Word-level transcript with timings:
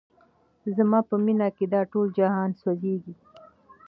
زما 0.75 0.99
په 1.09 1.15
مینه 1.23 1.47
کي 1.57 1.65
دا 1.73 1.81
ټول 1.91 2.07
جهان 2.19 2.49
سوځیږي 2.61 3.13